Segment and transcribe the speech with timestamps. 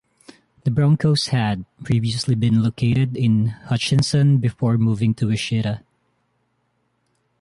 [0.63, 5.81] The Broncos had previously been located in Hutchinson before moving to Wichita.